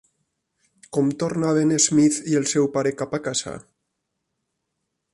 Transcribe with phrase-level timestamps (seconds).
[0.97, 3.57] Com tornaven Smith i el seu pare cap a casa?